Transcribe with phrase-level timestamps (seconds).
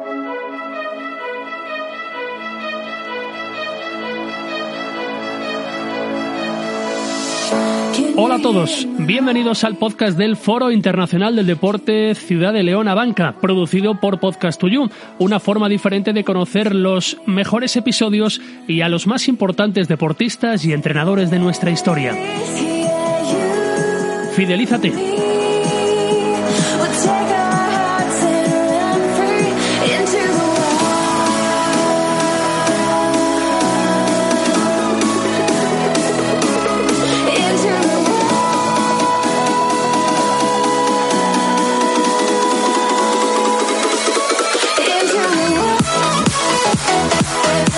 [0.00, 0.36] Hola
[8.36, 13.34] a todos, bienvenidos al podcast del Foro Internacional del Deporte Ciudad de León a Banca,
[13.40, 18.88] producido por Podcast to You, una forma diferente de conocer los mejores episodios y a
[18.88, 22.14] los más importantes deportistas y entrenadores de nuestra historia.
[24.36, 25.37] Fidelízate.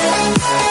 [0.03, 0.70] Thank you.